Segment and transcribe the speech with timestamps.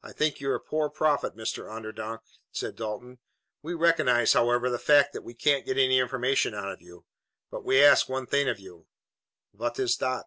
[0.00, 1.68] "I think you're a poor prophet, Mr.
[1.68, 2.20] Onderdonk,"
[2.52, 3.18] said Dalton.
[3.62, 7.04] "We recognize, however, the fact that we can't get any information out of you.
[7.50, 8.86] But we ask one thing of you."
[9.52, 10.26] "Vat iss dot?"